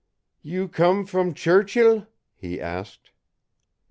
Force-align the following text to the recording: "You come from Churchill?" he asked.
"You 0.41 0.67
come 0.67 1.05
from 1.05 1.35
Churchill?" 1.35 2.07
he 2.35 2.59
asked. 2.59 3.11